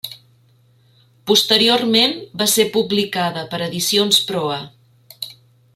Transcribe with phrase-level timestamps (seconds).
[1.31, 4.59] Posteriorment va ser publicada per Edicions Proa.